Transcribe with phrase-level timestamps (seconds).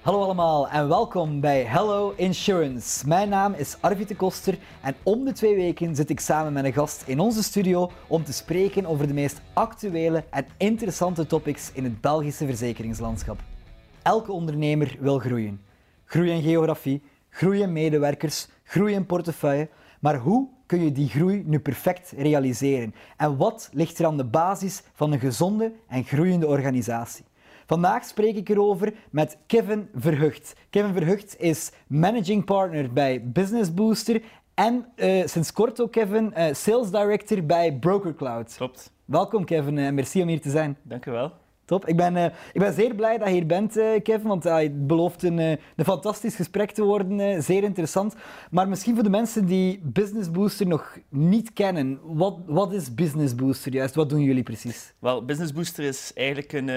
[0.00, 3.08] Hallo allemaal en welkom bij Hello Insurance.
[3.08, 6.64] Mijn naam is Arvid de Koster en om de twee weken zit ik samen met
[6.64, 11.72] een gast in onze studio om te spreken over de meest actuele en interessante topics
[11.72, 13.40] in het Belgische verzekeringslandschap.
[14.02, 15.60] Elke ondernemer wil groeien.
[16.04, 19.68] Groei in geografie, groei in medewerkers, groei in portefeuille.
[20.00, 22.94] Maar hoe kun je die groei nu perfect realiseren?
[23.16, 27.24] En wat ligt er aan de basis van een gezonde en groeiende organisatie?
[27.70, 30.54] Vandaag spreek ik erover met Kevin Verhucht.
[30.70, 34.22] Kevin Verhucht is managing partner bij Business Booster
[34.54, 38.54] en uh, sinds kort ook Kevin, uh, sales director bij Broker Cloud.
[38.56, 38.92] Klopt.
[39.04, 40.76] Welkom Kevin en merci om hier te zijn.
[40.82, 41.32] Dank u wel.
[41.64, 41.86] Top.
[41.86, 42.16] Ik ben,
[42.52, 46.34] ik ben zeer blij dat je hier bent, Kevin, want het belooft een, een fantastisch
[46.34, 47.42] gesprek te worden.
[47.42, 48.14] zeer interessant.
[48.50, 53.34] Maar misschien voor de mensen die Business Booster nog niet kennen, wat, wat is Business
[53.34, 53.94] Booster juist?
[53.94, 54.94] Wat doen jullie precies?
[54.98, 56.68] Wel, Business Booster is eigenlijk een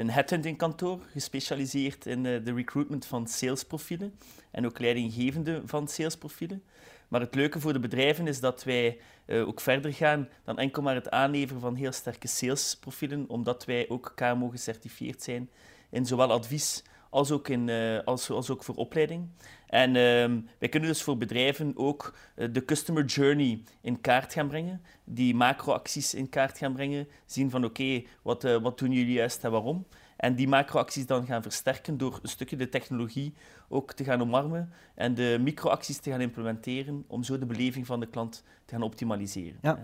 [0.00, 4.14] een headhunting kantoor, gespecialiseerd in eh, de recruitment van salesprofielen
[4.50, 6.62] en ook leidinggevende van salesprofielen.
[7.08, 10.82] Maar het leuke voor de bedrijven is dat wij uh, ook verder gaan dan enkel
[10.82, 15.50] maar het aanleveren van heel sterke salesprofielen, omdat wij ook KMO gecertificeerd zijn
[15.90, 19.28] in zowel advies als ook, in, uh, als, als ook voor opleiding.
[19.66, 24.48] En uh, wij kunnen dus voor bedrijven ook uh, de customer journey in kaart gaan
[24.48, 28.92] brengen, die macroacties in kaart gaan brengen, zien van oké, okay, wat, uh, wat doen
[28.92, 29.86] jullie juist en waarom.
[30.16, 33.34] En die macroacties dan gaan versterken door een stukje de technologie
[33.68, 38.00] ook te gaan omarmen en de microacties te gaan implementeren om zo de beleving van
[38.00, 39.58] de klant te gaan optimaliseren.
[39.62, 39.78] Ja.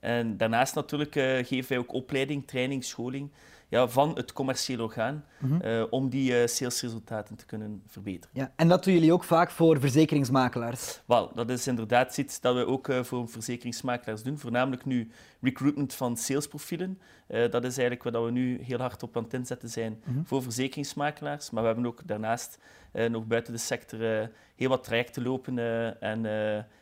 [0.00, 1.12] En daarnaast natuurlijk
[1.46, 3.30] geven wij ook opleiding, training, scholing
[3.72, 8.30] ja, van het commerciële orgaan mm om die uh, salesresultaten te kunnen verbeteren.
[8.32, 11.00] Ja, en dat doen jullie ook vaak voor verzekeringsmakelaars?
[11.06, 14.38] Wel, dat is inderdaad iets dat we ook uh, voor verzekeringsmakelaars doen.
[14.38, 15.10] Voornamelijk nu
[15.42, 16.98] recruitment van salesprofielen.
[17.26, 20.26] dat is eigenlijk wat we nu heel hard op aan het inzetten zijn mm -hmm.
[20.26, 21.50] voor verzekeringsmakelaars.
[21.50, 22.58] Maar we hebben ook daarnaast
[23.10, 25.58] nog buiten de sector heel wat trajecten lopen
[26.00, 26.26] en,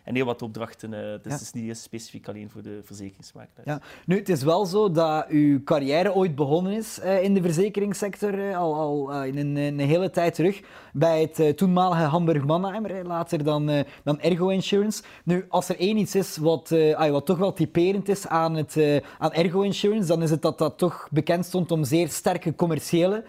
[0.05, 0.91] en heel wat opdrachten.
[0.91, 1.31] dus ja.
[1.31, 3.67] het is niet specifiek alleen voor de verzekeringsmakelaars.
[3.67, 3.81] Ja.
[4.07, 8.75] Nu, het is wel zo dat uw carrière ooit begonnen is in de verzekeringssector, al,
[8.75, 10.61] al in een, een, hele tijd terug,
[10.93, 15.03] bij het toenmalige Hamburg Mannheimer, later dan, dan Ergo Insurance.
[15.25, 19.33] Nu, als er één iets is wat, wat toch wel typerend is aan, het, aan
[19.33, 23.25] Ergo Insurance, dan is het dat dat toch bekend stond om zeer sterke commerciële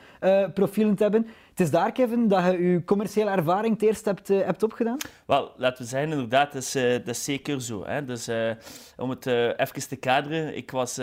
[0.54, 1.28] profielen te hebben.
[1.50, 4.98] Het is daar, Kevin, dat je je commerciële ervaring het eerst hebt, hebt opgedaan?
[5.26, 7.86] Wel, laten we zeggen, inderdaad, dat is, dat zeker zo.
[7.86, 8.06] Hè.
[8.06, 8.30] Dus
[8.98, 11.00] om het even te kaderen, ik was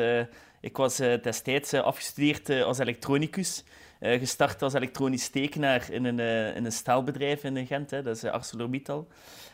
[0.60, 3.64] ik was destijds afgestudeerd als elektronicus.
[4.00, 6.18] gestart als elektronisch tekenaar in een,
[6.54, 9.06] in een staalbedrijf in Gent, hè, dat is ArcelorMittal.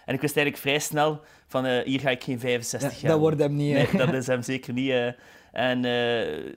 [0.04, 3.10] En ik wist eigenlijk vrij snel van hier ga ik geen 65 jaar.
[3.10, 3.74] Dat wordt hem niet.
[3.74, 5.14] Nee, dat is hem zeker niet.
[5.52, 5.84] En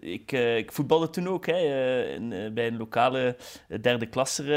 [0.01, 1.59] ik, ik voetbalde toen ook hè,
[2.03, 3.35] in, bij een lokale
[3.81, 4.51] derde klasser.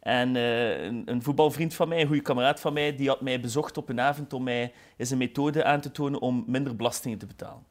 [0.00, 3.76] En een, een, voetbalvriend van mij, een goede kameraad van mij, die had mij bezocht
[3.76, 7.26] op een avond om mij eens een methode aan te tonen om minder belastingen te
[7.26, 7.62] betalen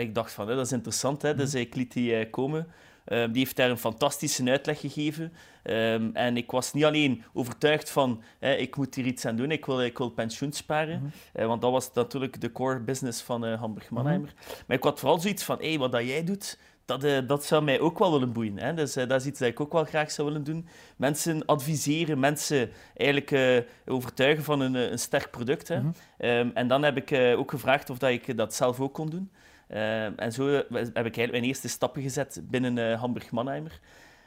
[0.00, 1.34] ik dacht van, dat is interessant, hè?
[1.34, 1.60] dus mhm.
[1.60, 2.66] ik liet die eh, komen.
[3.06, 5.32] Um, die heeft daar een fantastische uitleg gegeven.
[5.64, 9.66] Um, en ik was niet alleen overtuigd van, ik moet hier iets aan doen, ik
[9.66, 10.98] wil, ik wil pensioen sparen.
[10.98, 11.42] Mm -hmm.
[11.42, 14.28] uh, want dat was natuurlijk de core business van uh, Hamburg Mannheimer.
[14.28, 14.54] Mm -hmm.
[14.66, 17.62] Maar ik had vooral zoiets van, hey, wat dat jij doet, dat, uh, dat zou
[17.62, 18.58] mij ook wel willen boeien.
[18.58, 18.74] Hè?
[18.74, 20.68] Dus dat is iets dat ik ook wel graag zou willen doen.
[20.96, 25.68] Mensen adviseren, mensen eigenlijk overtuigen van een, een sterk product.
[25.68, 25.80] Hè?
[25.80, 26.28] Mm -hmm.
[26.28, 29.30] um, en dan heb ik ook gevraagd of dat ik dat zelf ook kon doen.
[29.68, 33.80] Uh, en zo heb ik eigenlijk mijn eerste stappen gezet binnen uh, Hamburg Mannheimer.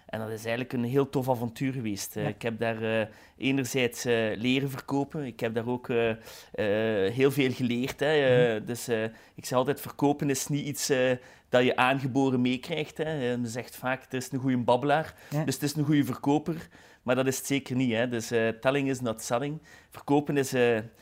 [0.05, 2.13] En dat is eigenlijk een heel tof avontuur geweest.
[2.13, 2.27] Ja.
[2.27, 3.05] Ik heb daar uh,
[3.37, 4.03] enerzijds
[4.35, 5.25] leren verkopen.
[5.25, 5.87] Ik heb daar ook
[7.13, 7.99] heel veel geleerd.
[7.99, 8.57] Hè.
[8.59, 8.65] Mm.
[8.65, 8.87] Dus
[9.35, 10.91] ik zeg altijd, verkopen is niet iets
[11.49, 12.97] dat je aangeboren meekrijgt.
[12.97, 15.43] Men zegt vaak, er is een goede babbelaar, ja.
[15.43, 16.67] dus het is een goede verkoper.
[17.03, 17.91] Maar dat is het zeker niet.
[17.91, 18.09] Hè.
[18.09, 18.27] Dus
[18.61, 19.61] telling is not selling.
[19.89, 20.53] Verkopen is,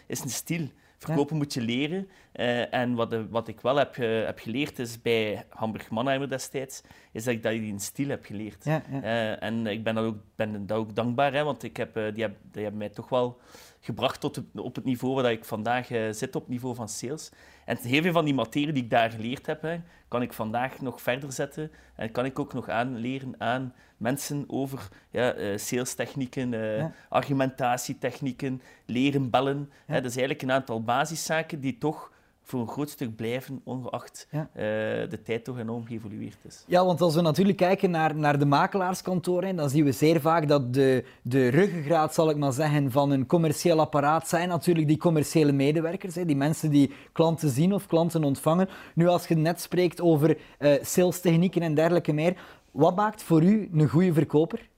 [0.07, 0.67] is een stil.
[0.97, 2.09] Verkopen moet je leren.
[2.35, 6.81] Uh, en wat, wat, ik wel heb, uh, heb, geleerd is bij Hamburg Mannheimer destijds,
[7.11, 8.65] is dat ik dat in stil heb geleerd.
[8.65, 9.03] Ja, ja.
[9.03, 12.23] Uh, en ik ben dat ook, ben dat ook dankbaar, hè, want ik heb, die,
[12.23, 13.39] heb, die hebben mij toch wel
[13.79, 17.31] gebracht tot op het niveau waar ik vandaag zit, op het niveau van sales.
[17.65, 19.77] En heel veel van die materie die ik daar geleerd heb, hè,
[20.07, 24.87] kan ik vandaag nog verder zetten en kan ik ook nog aanleren aan mensen over
[25.09, 26.93] ja, uh, salestechnieken, uh, ja.
[27.09, 29.69] argumentatietechnieken, leren bellen.
[29.69, 29.93] Ja.
[29.93, 32.13] Hè, dat is eigenlijk een aantal basiszaken die toch
[32.45, 34.49] voor een groot stuk blijven, ongeacht ja.
[34.55, 34.61] uh,
[35.09, 36.63] de tijd toch enorm geëvolueerd is.
[36.67, 40.47] Ja, want als we natuurlijk kijken naar, naar de makelaarskantoren, dan zien we zeer vaak
[40.47, 44.97] dat de, de ruggengraat, zal ik maar zeggen, van een commercieel apparaat zijn natuurlijk die
[44.97, 48.69] commerciële medewerkers, hè, die mensen die klanten zien of klanten ontvangen.
[48.93, 52.37] Nu, als je net spreekt over uh, salestechnieken en dergelijke meer,
[52.75, 54.69] wat maakt voor u een goede verkoper?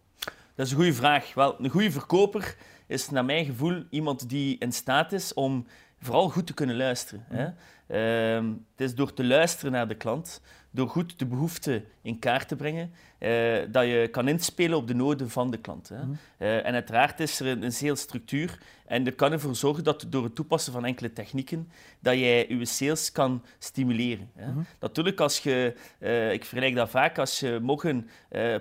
[0.55, 1.33] Dat is een goede vraag.
[1.33, 2.55] Wel, een goede verkoper
[2.87, 5.65] is naar mijn gevoel iemand die in staat is om
[5.99, 7.25] vooral goed te kunnen luisteren.
[7.29, 7.45] Hè.
[7.87, 10.41] Ehm, het is door te luisteren naar de klant,
[10.71, 14.95] door goed de behoeften in kaart te brengen, eh, dat je kan inspelen op de
[14.95, 15.89] noden van de klant.
[15.89, 15.95] Hè.
[16.37, 20.23] Eh, en uiteraard is er een, een structuur en er kan ervoor zorgen dat door
[20.23, 21.69] het toepassen van enkele technieken,
[21.99, 24.29] dat jij je sales kan stimuleren.
[24.35, 24.51] Hè.
[24.79, 28.09] Natuurlijk, als je, eh, ik vergelijk dat vaak, als je morgen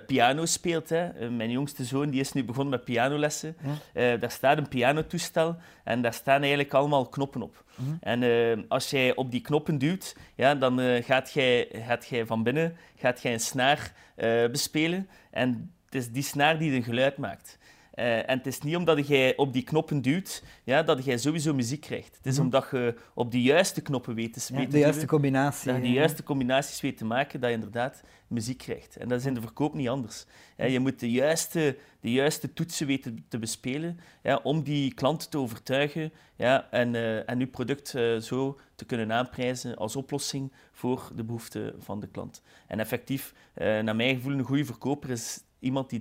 [0.05, 1.29] piano speelt, hè.
[1.29, 3.55] Mijn jongste zoon die is nu begonnen met pianolessen,
[3.93, 7.63] Eh, daar staat een pianotoestel en daar staan eigenlijk allemaal knoppen op.
[7.99, 12.43] En eh, als jij op die knoppen duwt, ja, dan gaat, jij, gaat jij van
[12.43, 17.17] binnen gaat jij een snaar eh, bespelen en het is die snaar die een geluid
[17.17, 17.57] maakt.
[17.97, 21.53] Eh, en het is niet omdat jij op die knoppen duwt, ja, dat jij sowieso
[21.53, 22.15] muziek krijgt.
[22.17, 25.71] Het is omdat je op de juiste knoppen weet te, Ja, te de juiste combinatie.
[25.71, 28.97] dat je de juiste combinaties weet te maken, dat je inderdaad muziek krijgt.
[28.97, 30.25] En dat is in de verkoop niet anders.
[30.57, 35.31] Ja, je moet de juiste, de juiste toetsen weten te bespelen ja, om die klant
[35.31, 40.51] te overtuigen ja, en, eh, en je product eh, zo te kunnen aanprijzen als oplossing
[40.71, 42.41] voor de behoeften van de klant.
[42.67, 45.99] En effectief, naar mijn gevoel, een goede verkoper is iemand die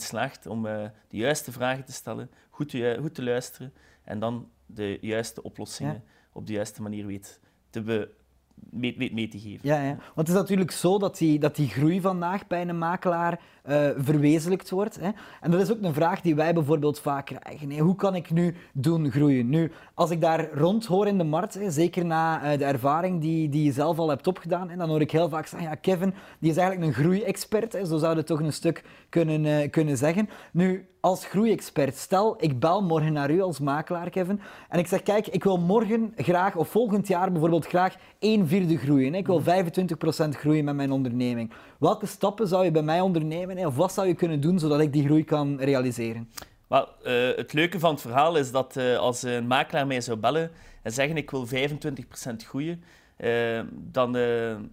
[0.00, 3.72] slaagt om eh, de juiste vragen te stellen, goed te, goed te luisteren
[4.04, 6.02] en dan de juiste oplossingen Ja.
[6.32, 8.10] op de juiste manier weet te, be,
[8.70, 9.60] mee, te geven.
[9.62, 9.96] Ja, ja.
[10.14, 13.88] Want het is natuurlijk zo dat die, dat die groei vandaag bij een makelaar eh,
[13.96, 15.00] verwezenlijkt wordt.
[15.00, 15.10] Hè.
[15.40, 17.78] En dat is ook een vraag die wij bijvoorbeeld vaak krijgen.
[17.78, 19.48] Hoe kan ik nu doen groeien?
[19.48, 23.20] Nu, als ik daar rond hoor in de markt, hè, zeker na eh, de ervaring
[23.20, 25.74] die, die je zelf al hebt opgedaan, en dan hoor ik heel vaak zeggen, ja,
[25.74, 27.72] Kevin, die is eigenlijk een groeiexpert.
[27.72, 30.28] Hè, zo zou je toch een stuk kunnen, eh, kunnen zeggen.
[30.52, 35.02] Nu, als groeiexpert, stel ik bel morgen naar u als makelaar, Kevin, en ik zeg,
[35.02, 37.96] kijk, ik wil morgen graag, of volgend jaar bijvoorbeeld graag
[38.44, 39.14] 1 vierde groeien.
[39.14, 39.44] Ik wil 25%
[40.28, 41.52] groeien met mijn onderneming.
[41.78, 44.92] Welke stappen zou je bij mij ondernemen, of wat zou je kunnen doen zodat ik
[44.92, 46.28] die groei kan realiseren?
[46.66, 50.18] Wel, eh, het leuke van het verhaal is dat eh, als een makelaar mij zou
[50.18, 50.50] bellen
[50.82, 52.82] en zeggen ik wil 25% groeien,
[53.16, 54.16] eh, dan,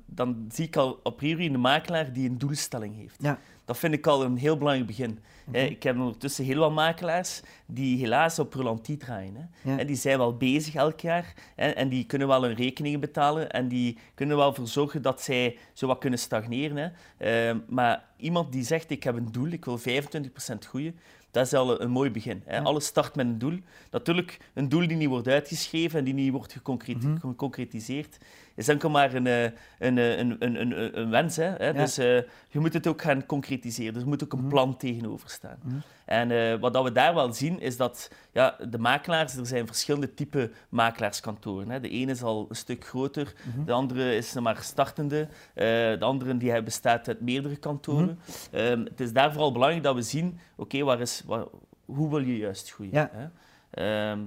[0.06, 3.16] dan zie ik al a priori een makelaar die een doelstelling heeft.
[3.20, 3.40] Ja.
[3.72, 5.20] Dat vind ik al een heel belangrijk begin.
[5.52, 9.36] Eh, ik heb ondertussen heel wat makelaars die helaas op relantie draaien.
[9.36, 9.72] Hè.
[9.72, 9.80] Ja.
[9.80, 13.52] En die zijn wel bezig elk jaar hè, en die kunnen wel hun rekeningen betalen
[13.52, 16.94] en die kunnen wel ervoor zorgen dat zij zo wat kunnen stagneren.
[17.18, 17.50] Hè.
[17.50, 21.00] Eh, maar iemand die zegt ik heb een doel, ik wil 25% groeien,
[21.32, 22.42] dat is al een, mooi begin.
[22.46, 22.62] Hè.
[22.62, 23.60] Alles start met een doel.
[23.92, 28.18] Natuurlijk, een doel die niet wordt uitgeschreven en die niet wordt geconcreti- geconcretiseerd,
[28.62, 29.44] is enkel maar een, eh,
[29.80, 31.36] een, eh, een, een, een, wens.
[31.36, 31.74] Hè.
[31.74, 32.06] Dus eh,
[32.50, 33.94] je moet het ook gaan concretiseren.
[33.94, 35.84] Dus er moet ook een plan tegenover staan.
[36.06, 39.68] En eh, wat dat we daar wel zien, is dat ja, de makelaars, er zijn
[39.68, 41.70] verschillende typen makelaarskantoren.
[41.70, 41.80] Hè.
[41.80, 43.34] De ene is al een stuk groter,
[43.66, 48.20] de andere is maar startende, eh, de andere die bestaat uit meerdere kantoren.
[48.52, 51.46] Ehm, het is daar vooral belangrijk dat we zien, oké, waar is, waar-
[51.86, 52.94] hoe wil je juist groeien?
[52.94, 53.10] Ja.
[53.14, 53.28] Hè?
[53.72, 54.20] Ehm,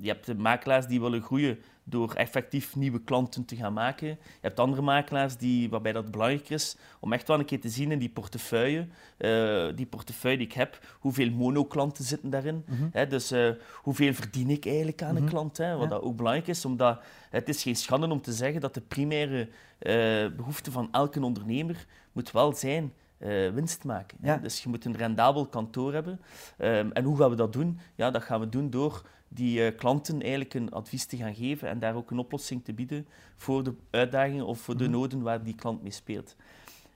[0.00, 1.58] je hebt de makelaars die willen groeien
[1.90, 4.08] door effectief nieuwe klanten te gaan maken.
[4.08, 7.68] Je hebt andere makelaars die, waarbij dat belangrijk is om echt wel een keer te
[7.68, 12.64] zien in die portefeuille, eh, die portefeuille die ik heb, hoeveel monoklanten zitten daarin.
[12.92, 15.56] Hè, dus eh, hoeveel verdien ik eigenlijk aan een klant?
[15.56, 15.88] Hè, wat Ja.
[15.88, 17.00] dat ook belangrijk is, omdat
[17.30, 19.48] het is geen schande om te zeggen dat de primaire
[19.78, 19.92] eh,
[20.36, 24.18] behoefte van elke ondernemer moet wel zijn eh, winst maken.
[24.22, 24.36] Ja.
[24.36, 26.20] Dus je moet een rendabel kantoor hebben.
[26.56, 27.78] Ehm, en hoe gaan we dat doen?
[27.94, 31.68] Ja, dat gaan we doen door die eh, klanten eigenlijk een advies te gaan geven
[31.68, 33.06] en daar ook een oplossing te bieden
[33.36, 36.36] voor de uitdagingen of voor de noden waar die klant mee speelt.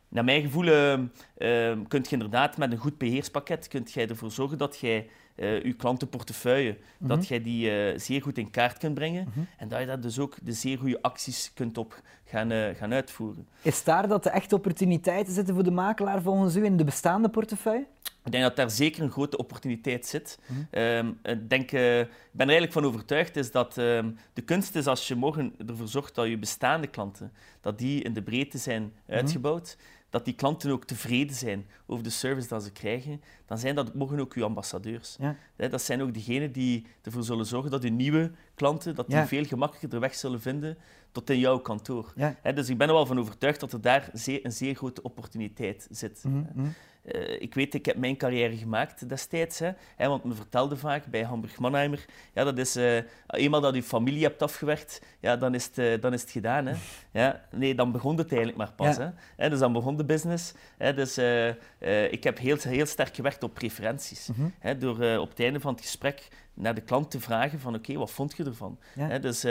[0.08, 4.58] Naar mijn gevoel ehm, kunt je inderdaad met een goed beheerspakket kunt jij ervoor zorgen
[4.58, 9.28] dat jij eh, je klantenportefeuille dat jij die eh, zeer goed in kaart kunt brengen
[9.58, 12.92] en dat je daar dus ook de zeer goede acties kunt op gaan, eh, gaan
[12.92, 13.46] uitvoeren.
[13.62, 17.28] Is daar dat de echte opportuniteiten zitten voor de makelaar volgens u in de bestaande
[17.28, 17.86] portefeuille?
[18.24, 20.38] Ik denk dat daar zeker een grote opportuniteit zit.
[20.70, 24.74] Ehm, ik, denk, eh, ik ben er eigenlijk van overtuigd is dat ehm, de kunst
[24.74, 28.58] is als je morgen ervoor zorgt dat je bestaande klanten dat die in de breedte
[28.58, 29.76] zijn uitgebouwd,
[30.14, 33.94] dat die klanten ook tevreden zijn over de service dat ze krijgen, dan zijn dat
[33.94, 35.16] morgen ook uw ambassadeurs.
[35.20, 35.36] Ja.
[35.68, 39.26] Dat zijn ook degenen die ervoor zullen zorgen dat uw nieuwe klanten dat die Ja.
[39.26, 40.78] veel gemakkelijker de weg zullen vinden
[41.12, 42.12] tot in jouw kantoor.
[42.16, 42.52] Ja.
[42.52, 45.86] Dus ik ben er wel van overtuigd dat er daar zeer, een zeer grote opportuniteit
[45.90, 46.24] zit.
[46.24, 46.68] Mhm, mhm.
[47.04, 49.58] Eh, ik weet, ik heb mijn carrière gemaakt destijds.
[49.58, 52.04] Hè, hè, want me vertelde vaak bij Hamburg Mannheimer,
[52.34, 56.00] ja, dat is, eh, eenmaal dat je familie hebt afgewerkt, ja, dan, is het, eh,
[56.00, 56.66] dan is het gedaan.
[56.66, 56.74] Hè.
[57.10, 58.96] Ja, nee, dan begon het eigenlijk maar pas.
[58.96, 59.14] Ja.
[59.36, 60.52] Hè, dus dan begon de business.
[60.76, 64.28] Hè, dus, eh, eh, ik heb heel, heel sterk gewerkt op preferenties.
[64.28, 64.48] Mhm.
[64.58, 67.74] Hè, door eh, op het einde van het gesprek naar de klant te vragen van
[67.74, 68.78] oké, wat vond je ervan?
[68.94, 69.08] Ja.
[69.08, 69.44] Hè, dus,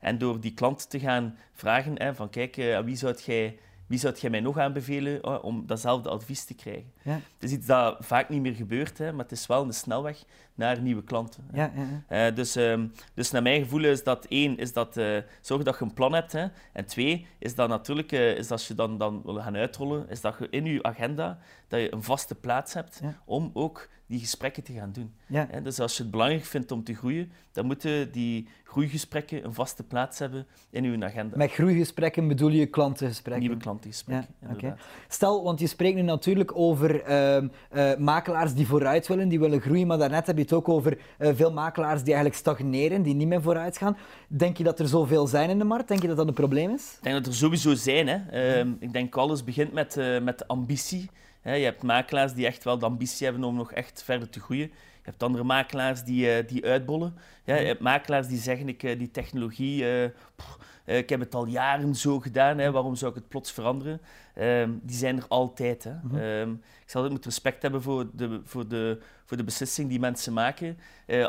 [0.00, 3.98] en door die klant te gaan vragen hè, van kijk, aan wie zou jij wie
[3.98, 6.92] zou jij mij nog aanbevelen uh, om datzelfde advies te krijgen?
[7.02, 7.12] Ja.
[7.12, 10.24] Het is iets dat vaak niet meer gebeurt, hè, maar het is wel een snelweg
[10.54, 11.44] naar nieuwe klanten.
[11.52, 11.72] Ja,
[12.08, 15.62] ja, uh, dus, um, dus naar mijn gevoel is dat één, is dat, uh, zorg
[15.62, 16.32] dat je een plan hebt.
[16.32, 20.08] Hè, en twee, is dat natuurlijk, is dat als je dan, dan wil gaan uitrollen,
[20.08, 21.38] is dat je in je agenda
[21.68, 25.12] dat je een vaste plaats hebt om ook die gesprekken te gaan doen.
[25.26, 25.48] Ja.
[25.62, 29.82] dus als je het belangrijk vindt om te groeien, dan moeten die groeigesprekken een vaste
[29.82, 31.36] plaats hebben in uw agenda.
[31.36, 33.42] Met groeigesprekken bedoel je klantengesprekken?
[33.42, 34.74] Nieuwe klantengesprekken, ja, okay.
[35.08, 37.42] Stel, want je spreekt nu natuurlijk over uh,
[37.74, 40.98] uh, makelaars die vooruit willen, die willen groeien, maar daarnet heb je het ook over
[41.18, 43.96] uh, veel makelaars die eigenlijk stagneren, die niet meer vooruit gaan.
[44.28, 45.88] Denk je dat er zoveel zijn in de markt?
[45.88, 46.94] Denk je dat dat een probleem is?
[46.96, 48.08] Ik denk dat er sowieso zijn.
[48.08, 48.16] Hè.
[48.16, 51.10] Ehm, ik denk alles begint met, met ambitie.
[51.54, 54.70] Je hebt makelaars die echt wel de ambitie hebben om nog echt verder te groeien.
[55.06, 57.14] Je hebt andere makelaars die, uh, die uitbollen.
[57.44, 61.34] Ja, je hebt makelaars die zeggen, ik, uh, die technologie, uh, pff, ik heb het
[61.34, 64.00] al jaren zo gedaan, hè, waarom zou ik het plots veranderen?
[64.34, 65.84] Ehm, die zijn er altijd.
[65.84, 65.92] Hè.
[65.92, 66.18] Mm -hmm.
[66.18, 70.32] um, ik zal altijd respect hebben voor de, voor, de, voor de beslissing die mensen
[70.32, 70.78] maken.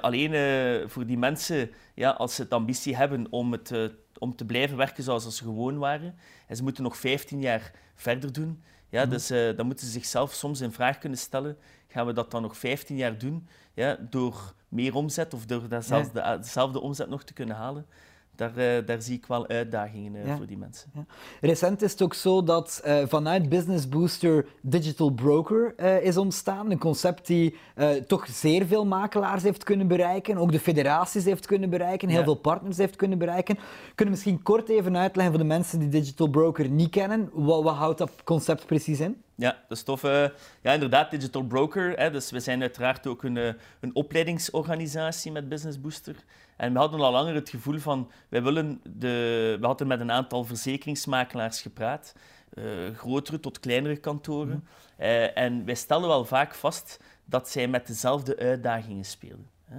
[0.01, 0.31] alleen
[0.89, 3.71] voor die mensen, ja, als ze het ambitie hebben om, het,
[4.17, 6.15] om te blijven werken zoals ze gewoon waren,
[6.47, 9.09] en ze moeten nog 15 jaar verder doen, ja, mm.
[9.09, 12.41] Dus uh, dan moeten ze zichzelf soms in vraag kunnen stellen, gaan we dat dan
[12.41, 16.35] nog 15 jaar doen, ja, door meer omzet of door dat zelfs ja.
[16.35, 17.85] de, dezelfde omzet nog te kunnen halen?
[18.37, 20.37] Daar, uh, daar zie ik wel uitdagingen uh, ja.
[20.37, 20.91] voor die mensen.
[20.93, 21.05] Ja.
[21.41, 26.71] Recent is het ook zo dat uh, vanuit Business Booster Digital Broker is ontstaan.
[26.71, 27.55] Een concept die
[28.07, 32.23] toch zeer veel makelaars heeft kunnen bereiken, ook de federaties heeft kunnen bereiken, heel ja.
[32.23, 33.57] veel partners heeft kunnen bereiken.
[33.95, 37.29] Kunnen misschien kort even uitleggen voor de mensen die Digital Broker niet kennen?
[37.33, 39.21] Wat, wat houdt dat concept precies in?
[39.35, 40.01] Ja, dat is tof.
[40.01, 41.99] ja, inderdaad, Digital Broker.
[41.99, 43.35] Hè, dus we zijn uiteraard ook een,
[43.79, 46.15] een opleidingsorganisatie met Business Booster.
[46.57, 50.11] En we hadden al langer het gevoel van, wij willen de, we hadden met een
[50.11, 52.15] aantal verzekeringsmakelaars gepraat,
[52.53, 54.53] uh, grotere tot kleinere kantoren.
[54.53, 55.05] Mm.
[55.05, 59.49] Uh, en wij stelden wel vaak vast dat zij met dezelfde uitdagingen speelden.
[59.65, 59.77] Hè.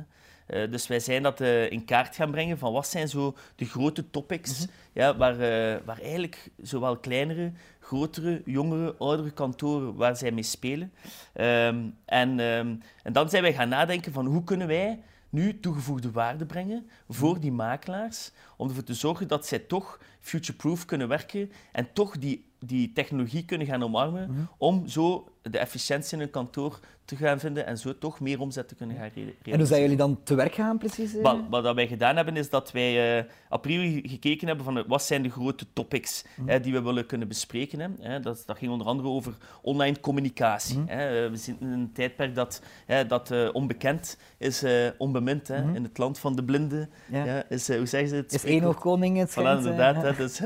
[0.49, 4.11] Uh, dus wij zijn dat in kaart gaan brengen van wat zijn zo de grote
[4.11, 4.75] topics mm-hmm.
[4.92, 5.37] ja, waar,
[5.85, 10.92] waar eigenlijk zowel kleinere, grotere, jongere, oudere kantoren waar zij mee spelen.
[11.35, 16.11] Um, en, um, en dan zijn wij gaan nadenken van hoe kunnen wij nu toegevoegde
[16.11, 21.52] waarde brengen voor die makelaars, om ervoor te zorgen dat zij toch future-proof kunnen werken
[21.73, 24.49] en toch die, die technologie kunnen gaan omarmen, mm-hmm.
[24.58, 28.68] om zo de efficiëntie in een kantoor te gaan vinden en zo toch meer omzet
[28.68, 29.52] te kunnen gaan realiseren.
[29.52, 31.12] En hoe zijn jullie dan te werk gaan precies?
[31.12, 34.85] Wel, wat wij gedaan hebben is dat wij uh, a priori gekeken hebben van uh,
[34.87, 36.52] wat zijn de grote topics mm-hmm.
[36.52, 37.80] hè, die we willen kunnen bespreken.
[37.80, 37.88] Hè.
[38.00, 40.78] Hè, dat, dat ging onder andere over online communicatie.
[40.78, 40.99] Mm-hmm.
[40.99, 41.25] Hè.
[41.25, 42.62] Uh, we zitten in een tijdperk dat,
[43.07, 44.64] dat onbekend is
[44.99, 45.49] onbemind.
[45.49, 45.59] Hè.
[45.59, 45.75] Mm-hmm.
[45.75, 47.25] In het land van de blinden ja.
[47.25, 48.33] Ja, is, hoe zeggen ze het?
[48.33, 50.02] Is één koning het schijnt, voilà, inderdaad.
[50.02, 50.40] Hè, dus,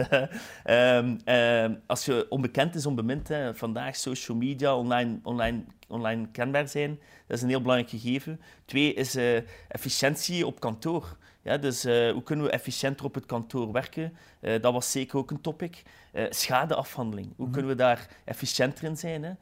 [0.64, 4.91] um, als je onbekend is onbemind, hè, vandaag social media, online,
[5.22, 8.40] online, online kenbaar zijn, dat is een heel belangrijk gegeven.
[8.64, 9.36] Twee is uh,
[9.68, 11.16] efficiëntie op kantoor.
[11.42, 14.16] Ja, dus uh, hoe kunnen we efficiënter op het kantoor werken?
[14.40, 15.82] Uh, dat was zeker ook een topic.
[16.30, 17.52] schadeafhandeling, hoe mm-hmm.
[17.52, 19.22] kunnen we daar efficiënter in zijn?
[19.22, 19.34] Hè?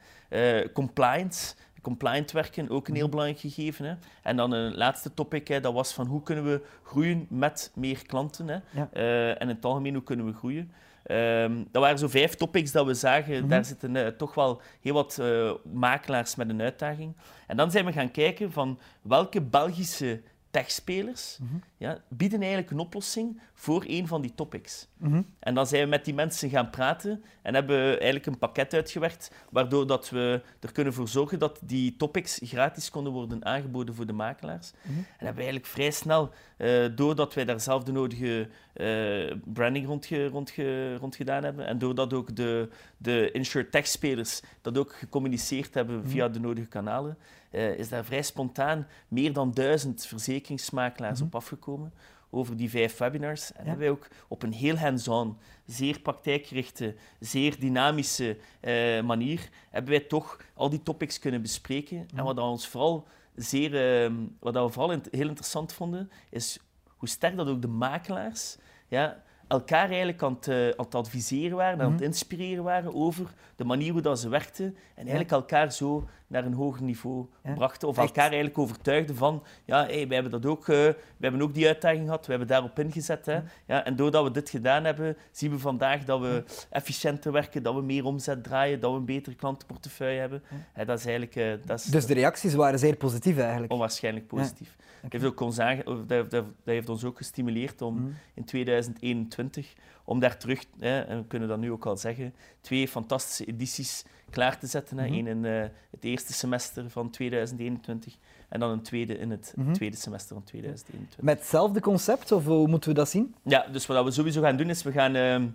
[0.72, 3.10] compliance, compliant werken, ook een heel Mhm.
[3.10, 3.84] belangrijk gegeven.
[3.84, 3.94] Hè.
[4.22, 8.06] En dan een laatste topic, hè, dat was van hoe kunnen we groeien met meer
[8.06, 8.48] klanten.
[8.48, 8.58] Hè.
[8.70, 8.88] Ja.
[8.92, 10.72] Eh, en in het algemeen, hoe kunnen we groeien.
[11.02, 13.38] Ehm, dat waren zo vijf topics dat we zagen.
[13.38, 13.48] Mhm.
[13.48, 17.16] Daar zitten eh, toch wel heel wat eh, makelaars met een uitdaging.
[17.46, 21.54] En dan zijn we gaan kijken van welke Belgische techspelers Mhm.
[21.76, 24.88] ja, bieden eigenlijk een oplossing voor een van die topics.
[24.96, 25.22] Mhm.
[25.38, 28.74] En dan zijn we met die mensen gaan praten en hebben we eigenlijk een pakket
[28.74, 33.94] uitgewerkt waardoor dat we er kunnen voor zorgen dat die topics gratis konden worden aangeboden
[33.94, 34.70] voor de makelaars.
[34.82, 34.92] Mhm.
[34.98, 39.86] En hebben we eigenlijk vrij snel, eh, doordat wij daar zelf de nodige eh, branding
[39.86, 40.52] rond, rond,
[40.98, 46.08] rond gedaan hebben en doordat ook de, de insurtech-spelers dat ook gecommuniceerd hebben Mhm.
[46.08, 47.18] via de nodige kanalen,
[47.50, 51.26] eh, is daar vrij spontaan meer dan duizend verzekeringsmakelaars Mhm.
[51.26, 51.92] op afgekomen
[52.30, 53.52] over die vijf webinars.
[53.52, 53.68] En Ja.
[53.68, 60.00] hebben wij ook op een heel hands-on, zeer praktijkgerichte, zeer dynamische eh, manier, hebben wij
[60.00, 61.96] toch al die topics kunnen bespreken.
[61.98, 62.24] En Mhm.
[62.24, 66.58] wat dat ons vooral zeer, ehm, wat dat we vooral in- heel interessant vonden, is
[66.96, 68.56] hoe sterk dat ook de makelaars
[68.88, 72.04] ja, elkaar eigenlijk aan het, eh, aan het adviseren waren, aan het Mhm.
[72.04, 76.52] inspireren waren over de manier hoe dat ze werkten en eigenlijk elkaar zo naar een
[76.52, 77.52] hoger niveau Ja.
[77.54, 77.88] brachten.
[77.88, 78.06] Of Echt.
[78.06, 81.66] elkaar eigenlijk overtuigden van, ja, hey, wij, hebben dat ook, eh, we hebben ook die
[81.66, 83.26] uitdaging gehad, we hebben daarop ingezet.
[83.26, 83.40] Hè.
[83.66, 87.74] Ja, en doordat we dit gedaan hebben, zien we vandaag dat we efficiënter werken, dat
[87.74, 90.42] we meer omzet draaien, dat we een betere klantenportefeuille hebben.
[90.72, 93.72] Hè, dat is eigenlijk eh, dat is Dus de reacties waren zeer positief eigenlijk.
[93.72, 94.76] onwaarschijnlijk positief.
[95.02, 98.08] Dat, heeft ook ons dat, dat, dat heeft ons ook gestimuleerd om Mhm.
[98.34, 99.72] in 2021
[100.10, 104.04] om daar terug, hè, en we kunnen dat nu ook al zeggen, twee fantastische edities
[104.30, 104.98] klaar te zetten.
[104.98, 105.06] Hè.
[105.06, 105.14] Mhm.
[105.14, 108.16] Eén in eh, het eerste semester van 2021
[108.48, 109.72] en dan een tweede in het Mhm.
[109.72, 111.20] tweede semester van 2021.
[111.24, 113.34] Met hetzelfde concept, of hoe moeten we dat zien?
[113.42, 115.46] Ja, dus wat we sowieso gaan doen is, we gaan, ehm,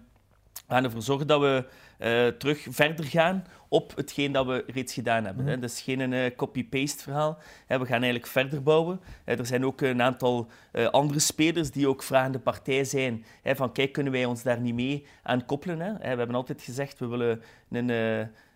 [0.67, 1.65] we gaan ervoor zorgen dat we
[1.97, 5.43] eh, terug verder gaan op hetgeen dat we reeds gedaan hebben.
[5.43, 5.53] Mhm.
[5.53, 5.59] Hè.
[5.59, 7.37] Dat is geen eh, copy-paste verhaal.
[7.65, 7.79] Hè.
[7.79, 8.99] We gaan eigenlijk verder bouwen.
[9.23, 9.37] Hè.
[9.37, 13.25] Er zijn ook een aantal eh, andere spelers die ook vragende partij zijn.
[13.41, 15.79] Hè, van kijk, kunnen wij ons daar niet mee aan koppelen?
[15.79, 15.91] Hè?
[15.91, 17.89] Hè, We hebben altijd gezegd, we willen een...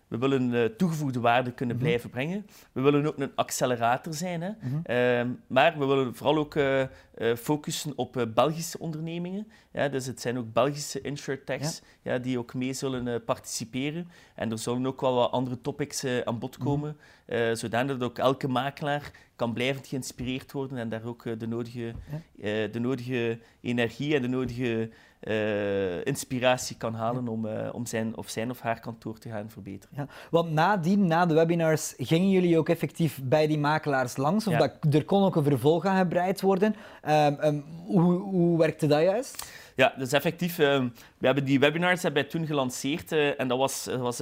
[0.10, 1.86] we willen eh, toegevoegde waarde kunnen Mhm.
[1.86, 2.46] blijven brengen.
[2.72, 4.42] We willen ook een accelerator zijn.
[4.42, 4.50] Hè?
[4.62, 4.80] Mhm.
[4.84, 6.88] Ehm, maar we willen vooral ook eh, eh,
[7.38, 9.48] focussen op Belgische ondernemingen.
[9.72, 12.18] Ja, dus het zijn ook Belgische insurtechs ja.
[12.18, 14.08] die ook mee zullen participeren.
[14.36, 18.18] En er zullen ook wel wat andere topics aan bod komen, eh, zodanig dat ook
[18.18, 21.94] elke makelaar kan blijvend geïnspireerd worden en daar ook de, nodige,
[22.72, 24.90] de nodige energie en de nodige
[25.20, 29.50] eh, inspiratie kan halen om, eh, om zijn of zijn of haar kantoor te gaan
[29.50, 29.96] verbeteren.
[29.98, 34.48] Ja, want nadien, na de webinars, gingen jullie ook effectief bij die makelaars langs?
[34.48, 34.60] Of Ja.
[34.60, 36.76] dat, er kon ook een vervolg aan gebreid worden.
[37.02, 39.52] Ehm, ehm, hoe, hoe werkte dat juist?
[39.76, 40.84] Ja, dus effectief, eh,
[41.18, 44.22] we hebben die webinars hebben wij toen gelanceerd eh, en dat was, was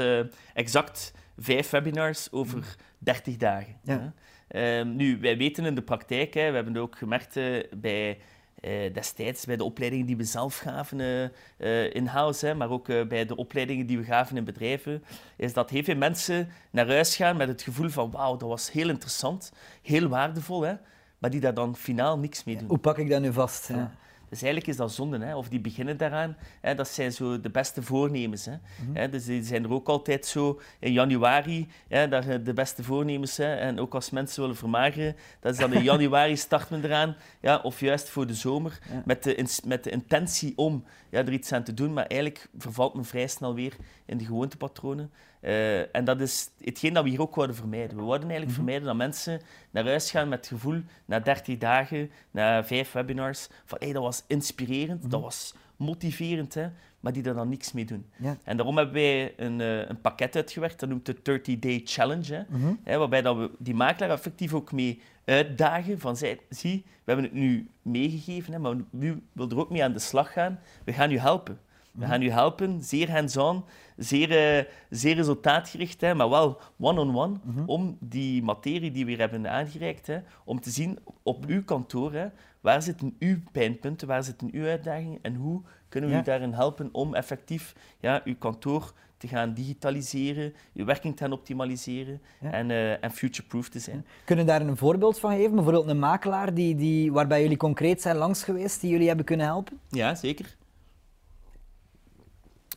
[0.54, 3.76] exact vijf webinars over 30 dagen.
[3.84, 4.14] Ja.
[4.48, 7.40] Ehm, nu, wij weten in de praktijk, hè, we hebben het ook gemerkt
[7.76, 8.18] bij
[8.62, 11.24] eh, destijds bij de opleidingen die we zelf gaven eh,
[11.58, 15.04] eh, in-house, maar ook bij de opleidingen die we gaven in bedrijven,
[15.36, 18.72] is dat heel veel mensen naar huis gaan met het gevoel van wauw, dat was
[18.72, 20.74] heel interessant, heel waardevol, hè,
[21.18, 22.68] maar die daar dan finaal niks mee doen.
[22.68, 23.68] Hoe pak ik dat nu vast?
[23.68, 23.92] Ja.
[24.30, 25.36] Dus eigenlijk is dat zonde, hè?
[25.36, 26.38] of die beginnen daaraan.
[26.62, 26.76] Hè?
[26.76, 28.46] Dat zijn zo de beste voornemens.
[28.46, 28.54] Hè?
[28.94, 32.84] Hè, Dus die zijn er ook altijd zo in januari, hè, daar, eh, de beste
[32.84, 33.38] voornemens.
[33.38, 33.56] Hè?
[33.56, 37.58] En ook als mensen willen vermageren, dat is dan in januari start men eraan, ja,
[37.58, 39.02] of juist voor de zomer, Ja.
[39.06, 41.94] met, de, met de intentie om ja, er iets aan te doen.
[41.94, 43.74] Maar eigenlijk vervalt men vrij snel weer
[44.06, 45.12] in de gewoontepatronen.
[45.40, 47.98] Eh, en dat is hetgeen dat we hier ook wilden vermijden.
[47.98, 49.42] We wilden eigenlijk vermijden dat mensen
[49.72, 54.04] naar huis gaan met het gevoel, na 30 dagen, na vijf webinars, van hey, dat
[54.04, 56.68] was inspirerend, dat was motiverend, hè,
[57.00, 58.06] maar die er dan niks mee doen.
[58.18, 58.38] Ja.
[58.44, 62.42] En daarom hebben wij een, eh, een pakket uitgewerkt, dat noemt de 30-day challenge, hè,
[62.58, 62.74] Mhm.
[62.84, 67.26] hè, waarbij dat we die makelaar effectief ook mee uitdagen van, zij, zie, we hebben
[67.26, 70.60] het nu meegegeven, hè, maar nu wil er ook mee aan de slag gaan.
[70.86, 71.60] We gaan u helpen.
[71.98, 73.64] We gaan u helpen, zeer hands-on,
[73.96, 79.50] zeer, eh, zeer resultaatgericht, hè, maar wel one-on-one, om die materie die we hier hebben
[79.52, 82.26] aangereikt, hè, om te zien op uw kantoor, hè,
[82.62, 86.22] waar zitten uw pijnpunten, waar zitten uw uitdagingen en hoe kunnen we Ja.
[86.22, 91.32] u daarin helpen om effectief ja, uw kantoor te gaan digitaliseren, uw werking te gaan
[91.32, 92.52] optimaliseren Ja.
[92.52, 94.06] en, eh, en future-proof te zijn.
[94.26, 95.54] Kunnen we daar een voorbeeld van geven?
[95.56, 99.46] Bijvoorbeeld een makelaar die, die, waarbij jullie concreet zijn langs geweest, die jullie hebben kunnen
[99.46, 99.80] helpen?
[99.90, 100.56] Ja, zeker.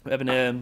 [0.03, 0.53] We hebben, eh,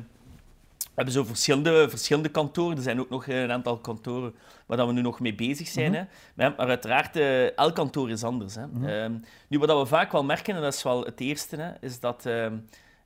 [0.78, 2.76] we hebben zo verschillende, verschillende kantoren.
[2.76, 4.34] Er zijn ook nog een aantal kantoren
[4.66, 5.94] waar dat we nu nog mee bezig zijn.
[5.94, 6.02] hè.
[6.34, 8.54] Maar, uiteraard, eh, elk kantoor is anders.
[8.54, 8.62] Hè.
[9.02, 9.12] Ehm,
[9.48, 12.00] nu, wat dat we vaak wel merken, en dat is wel het eerste, hè, is
[12.00, 12.26] dat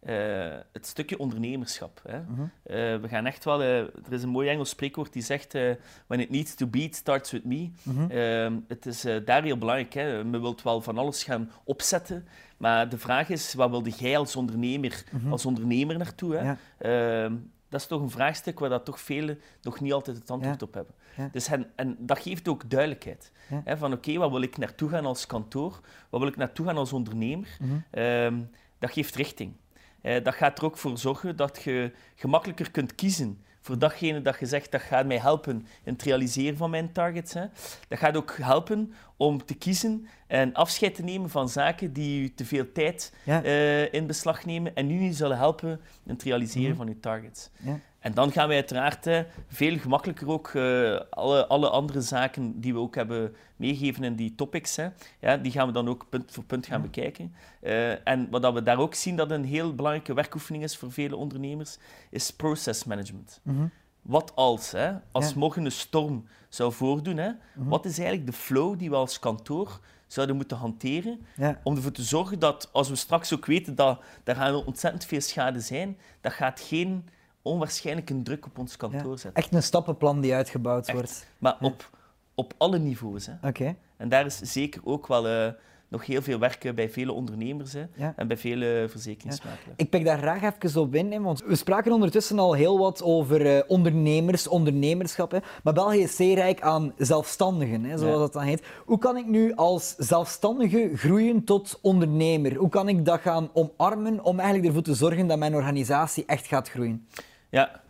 [0.03, 2.01] eh, het stukje ondernemerschap.
[2.09, 2.17] Hè.
[2.19, 3.61] Eh, we gaan echt wel...
[3.63, 5.53] eh, er is een mooi Engels spreekwoord die zegt...
[6.07, 7.71] When it needs to be, it starts with me.
[8.09, 9.93] Ehm, het is daar heel belangrijk.
[9.95, 10.03] Hè.
[10.03, 14.37] Je wilt wel van alles gaan opzetten, maar de vraag is, wat wilde jij als
[14.37, 16.35] ondernemer, als ondernemer naartoe?
[16.37, 16.43] Hè?
[16.43, 16.57] Ja.
[17.25, 17.35] Ehm,
[17.69, 20.67] dat is toch een vraagstuk waar dat toch velen nog niet altijd het antwoord Ja.
[20.67, 20.95] op hebben.
[21.17, 21.29] Ja.
[21.33, 23.33] Dus en, en dat geeft ook duidelijkheid.
[23.65, 25.81] Hè, van oké, wat wil ik naartoe gaan als kantoor?
[26.11, 27.49] Wat wil ik naartoe gaan als ondernemer?
[27.61, 27.73] Mhm.
[27.91, 28.41] Ehm,
[28.79, 29.53] dat geeft richting.
[30.03, 34.37] Eh, dat gaat er ook voor zorgen dat je gemakkelijker kunt kiezen voor datgene dat
[34.41, 37.33] je zegt, dat gaat mij helpen in het realiseren van mijn targets.
[37.33, 37.45] Hè.
[37.89, 42.35] Dat gaat ook helpen om te kiezen en afscheid te nemen van zaken die je
[42.35, 43.43] te veel tijd Ja.
[43.43, 45.71] eh, in beslag nemen en nu niet zullen helpen
[46.05, 46.77] in het realiseren Mhm.
[46.77, 47.51] van je targets.
[47.59, 47.79] Ja.
[48.03, 52.73] En dan gaan wij uiteraard eh, veel gemakkelijker ook eh, alle, alle andere zaken die
[52.73, 54.89] we ook hebben meegegeven in die topics, hè,
[55.21, 57.35] ja, die gaan we dan ook punt voor punt gaan bekijken.
[57.61, 60.93] Eh, en wat dat we daar ook zien dat een heel belangrijke werkoefening is voor
[60.93, 61.79] vele ondernemers,
[62.11, 63.41] is process management.
[63.43, 63.67] Mhm.
[64.03, 65.39] Wat als, hè, als Ja.
[65.39, 67.69] morgen een storm zou voordoen, hè, Mhm.
[67.69, 71.61] wat is eigenlijk de flow die we als kantoor zouden moeten hanteren Ja.
[71.63, 75.21] om ervoor te zorgen dat, als we straks ook weten dat er gaan ontzettend veel
[75.21, 77.09] schade zijn, dat gaat geen
[77.43, 79.43] onwaarschijnlijke druk op ons kantoor zetten.
[79.43, 80.97] Echt een stappenplan die uitgebouwd Echt.
[80.97, 81.27] wordt.
[81.39, 81.91] Maar op,
[82.35, 83.27] op alle niveaus.
[83.27, 83.49] Hè.
[83.49, 83.75] Oké.
[83.97, 85.53] En daar is zeker ook wel eh,
[85.89, 88.13] nog heel veel werk bij vele ondernemers hè, Ja.
[88.17, 89.77] en bij vele verzekeringsmakelaars.
[89.77, 93.03] Ik pik daar graag even op in, hè, want we spraken ondertussen al heel wat
[93.03, 95.31] over eh, ondernemers, ondernemerschap.
[95.31, 95.39] Hè.
[95.63, 98.19] Maar België is zeer rijk aan zelfstandigen, hè, zoals Ja.
[98.21, 98.67] dat dan heet.
[98.85, 102.55] Hoe kan ik nu als zelfstandige groeien tot ondernemer?
[102.55, 106.47] Hoe kan ik dat gaan omarmen om eigenlijk ervoor te zorgen dat mijn organisatie echt
[106.47, 107.07] gaat groeien?
[107.53, 107.81] Ja,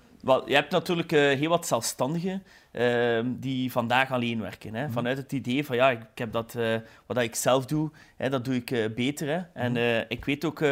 [0.46, 4.74] je hebt natuurlijk eh, heel wat zelfstandigen ehm, die vandaag alleen werken.
[4.74, 4.90] Hè?
[4.90, 6.74] Vanuit het idee van ja, ik, ik heb dat, eh,
[7.06, 9.28] wat ik zelf doe, hè, dat doe ik eh, beter.
[9.28, 9.40] Hè?
[9.62, 10.64] En eh, ik weet ook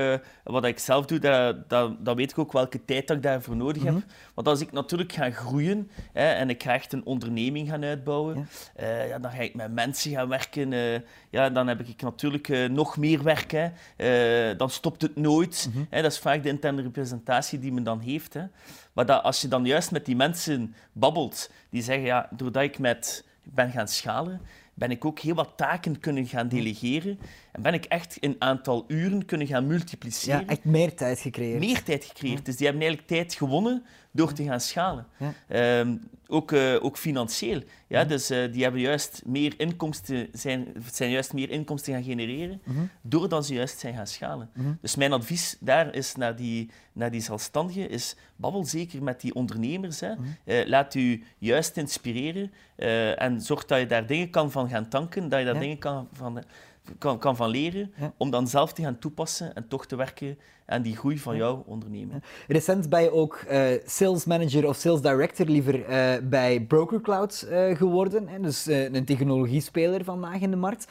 [0.44, 3.56] wat ik zelf doe, dat, dat, dat weet ik ook welke tijd dat ik daarvoor
[3.56, 3.94] nodig heb.
[4.34, 8.48] Want als ik natuurlijk ga groeien hè, en ik ga echt een onderneming gaan uitbouwen,
[8.76, 9.02] Ja.
[9.02, 10.70] ja, dan ga ik met mensen gaan werken.
[11.30, 13.50] ja, dan heb ik natuurlijk nog meer werk.
[13.96, 14.56] Hè.
[14.56, 15.70] Dan stopt het nooit.
[15.90, 16.02] hè.
[16.02, 18.34] Dat is vaak de interne representatie die men dan heeft.
[18.34, 18.42] Hè.
[18.92, 22.78] Maar dat, als je dan juist met die mensen babbelt, die zeggen, ja, doordat ik
[22.78, 24.40] met, ben gaan schalen,
[24.74, 27.18] ben ik ook heel wat taken kunnen gaan delegeren.
[27.52, 31.58] En ben ik echt een aantal uren kunnen gaan multipliceren Ja, echt meer tijd gecreëerd.
[31.60, 32.44] meer tijd gecreëerd.
[32.44, 35.06] Dus die hebben eigenlijk tijd gewonnen door te gaan schalen.
[35.16, 35.32] Ja.
[35.48, 37.62] Ehm, ook, eh, ook financieel.
[37.86, 42.60] Ja, Dus eh, die hebben juist meer inkomsten, zijn, zijn juist meer inkomsten gaan genereren
[43.02, 44.50] doordat ze juist zijn gaan schalen.
[44.80, 49.34] Dus mijn advies daar is naar die, naar die zelfstandigen, is babbel zeker met die
[49.34, 50.00] ondernemers.
[50.00, 50.12] Hè.
[50.44, 52.52] Eh, laat u juist inspireren
[53.16, 56.08] en zorg dat je daar dingen kan van gaan tanken, dat je daar dingen kan
[56.12, 56.42] van,
[56.98, 58.12] kan, kan van leren, Ja.
[58.16, 61.62] om dan zelf te gaan toepassen en toch te werken aan die groei van jouw
[61.66, 62.22] onderneming.
[62.48, 67.42] Recent ben je ook eh, sales manager of sales director liever eh, bij Broker Cloud
[67.42, 68.28] eh, geworden.
[68.28, 68.40] Hè?
[68.40, 70.86] Dus een technologiespeler vandaag in de markt.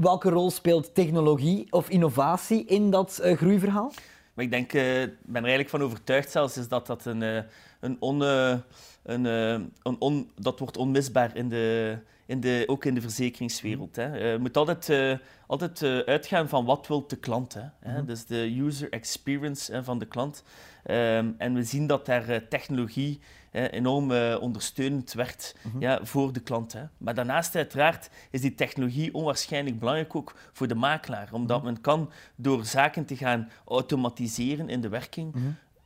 [0.00, 3.92] Welke rol speelt technologie of innovatie in dat groeiverhaal?
[4.34, 7.44] Maar ik denk, ik ben er eigenlijk van overtuigd zelfs, is dat dat een,
[7.82, 8.58] een on, eh,
[9.02, 13.96] een, eh, een on, dat wordt onmisbaar in de, in de, ook in de verzekeringswereld.
[13.96, 14.18] Hè.
[14.18, 17.54] Eh, je moet altijd, eh, altijd eh, uitgaan van wat wil de klant.
[17.54, 17.90] Hè.
[17.90, 18.04] Hè?
[18.04, 20.44] Dus de user experience hè, van de klant.
[20.84, 23.20] Ehm, en we zien dat daar eh, technologie
[23.52, 26.72] enorm eh, ondersteunend werkt ja, voor de klant.
[26.72, 26.82] Hè.
[26.98, 31.28] Maar daarnaast uiteraard is die technologie onwaarschijnlijk belangrijk ook voor de makelaar.
[31.32, 35.34] Omdat men kan door zaken te gaan automatiseren in de werking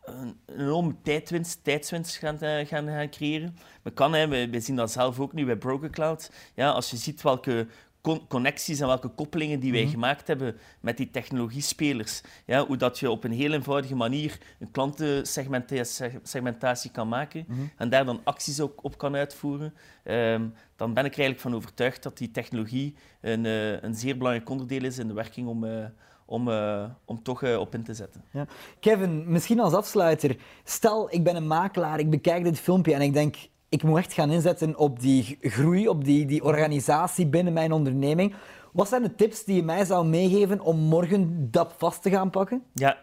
[0.06, 3.56] een enorme tijdwinst, tijdswinst gaan, eh, gaan, gaan creëren.
[3.82, 6.30] Men kan, hè, we, we zien dat zelf ook nu bij Broker Cloud.
[6.54, 7.66] Ja, als je ziet welke
[8.00, 12.98] con- connecties en welke koppelingen die wij gemaakt hebben met die technologiespelers, ja, hoe dat
[12.98, 18.84] je op een heel eenvoudige manier een klantensegmentatie kan maken en daar dan acties ook
[18.84, 20.42] op kan uitvoeren, ehm,
[20.76, 24.50] dan ben ik er eigenlijk van overtuigd dat die technologie een, eh, een zeer belangrijk
[24.50, 25.84] onderdeel is in de werking om, eh,
[26.26, 28.24] om, eh, om toch eh, op in te zetten.
[28.32, 28.46] Ja.
[28.80, 30.36] Kevin, misschien als afsluiter.
[30.64, 33.36] Stel, ik ben een makelaar, ik bekijk dit filmpje en ik denk,
[33.68, 38.34] ik moet echt gaan inzetten op die groei, op die, die organisatie binnen mijn onderneming.
[38.72, 42.30] Wat zijn de tips die je mij zou meegeven om morgen dat vast te gaan
[42.30, 42.62] pakken?
[42.74, 42.98] Ja,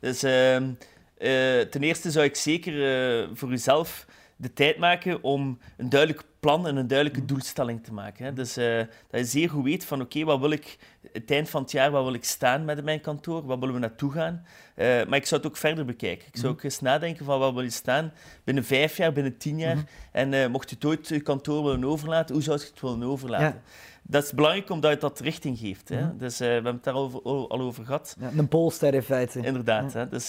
[0.00, 0.72] dus ehm,
[1.18, 4.06] eh, ten eerste zou ik zeker voor uzelf
[4.36, 8.24] de tijd maken om een duidelijk plan en een duidelijke doelstelling te maken.
[8.24, 8.32] Hè.
[8.32, 10.78] Dus dat je zeer goed weet van oké, wat wil ik
[11.12, 13.80] het eind van het jaar, waar wil ik staan met mijn kantoor, waar willen we
[13.80, 14.44] naartoe gaan.
[14.74, 16.26] Eh, maar ik zou het ook verder bekijken.
[16.26, 18.12] Ik zou ook eens nadenken van waar wil je staan
[18.44, 19.84] binnen vijf jaar, binnen tien jaar.
[20.12, 23.02] En eh, mocht je het ooit je kantoor willen overlaten, hoe zou je het willen
[23.02, 23.46] overlaten?
[23.46, 23.72] Ja.
[24.06, 25.88] Dat is belangrijk omdat het dat richting geeft.
[25.88, 26.16] Hè.
[26.16, 28.16] Dus eh, we hebben het daar al over, al over gehad.
[28.20, 29.40] Ja, een polster in feite.
[29.40, 29.92] Inderdaad.
[29.92, 30.08] Hè?
[30.08, 30.28] Dus,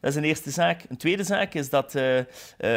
[0.00, 0.84] dat is een eerste zaak.
[0.88, 1.96] Een tweede zaak is dat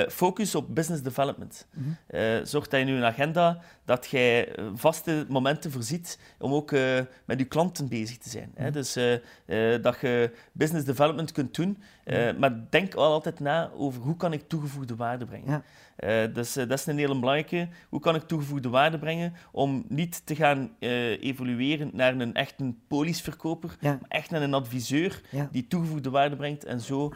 [0.09, 1.67] focus op business development.
[2.07, 6.71] Eh, zorg dat je nu een agenda, dat jij eh, vaste momenten voorziet om ook
[6.71, 8.51] eh, met je klanten bezig te zijn.
[8.55, 8.71] Hè?
[8.71, 14.01] Dus eh, dat je business development kunt doen, eh, maar denk wel altijd na over
[14.01, 15.49] hoe kan ik toegevoegde waarde brengen.
[15.49, 16.27] Ja.
[16.27, 17.67] Dus dat is een hele belangrijke.
[17.89, 20.71] Hoe kan ik toegevoegde waarde brengen om niet te gaan
[21.19, 23.91] evolueren naar een echt een polisverkoper, Ja.
[24.01, 25.49] maar echt naar een adviseur Ja.
[25.51, 27.13] die toegevoegde waarde brengt en zo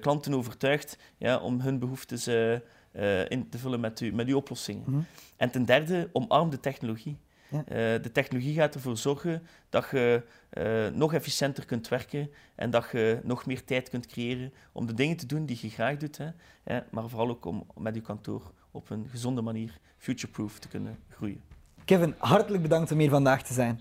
[0.00, 2.52] klanten overtuigt ja, om hun behoeftes eh,
[2.94, 4.82] eh, in te vullen met, u, met uw oplossingen.
[4.86, 5.00] Mhm.
[5.36, 7.16] En ten derde, omarm de technologie.
[7.48, 7.58] Ja.
[7.58, 12.86] Eh, de technologie gaat ervoor zorgen dat je eh, nog efficiënter kunt werken en dat
[12.92, 16.18] je nog meer tijd kunt creëren om de dingen te doen die je graag doet,
[16.18, 16.28] hè,
[16.64, 20.98] hè, maar vooral ook om met je kantoor op een gezonde manier future-proof te kunnen
[21.10, 21.40] groeien.
[21.84, 23.80] Kevin, hartelijk bedankt om hier vandaag te zijn.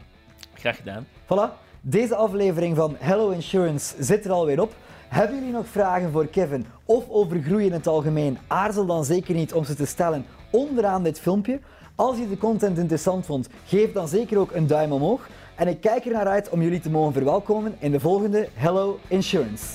[0.53, 1.07] Graag gedaan.
[1.23, 4.75] Voilà, deze aflevering van Hello Insurance zit er alweer op.
[5.13, 8.37] Hebben jullie nog vragen voor Kevin of over groei in het algemeen?
[8.47, 11.59] Aarzel dan zeker niet om ze te stellen onderaan dit filmpje.
[11.95, 15.27] Als je de content interessant vond, geef dan zeker ook een duim omhoog.
[15.55, 18.99] En ik kijk er naar uit om jullie te mogen verwelkomen in de volgende Hello
[19.07, 19.65] Insurance.